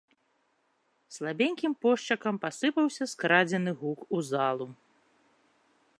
[1.17, 4.67] Слабенькім пошчакам пасыпаўся скрадзены гук у залу.